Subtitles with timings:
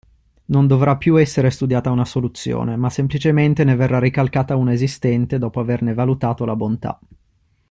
[0.45, 5.59] Non dovrà più essere studiata una soluzione, ma semplicemente ne verrà ricalcata una esistente dopo
[5.59, 6.99] averne valutato la bontà.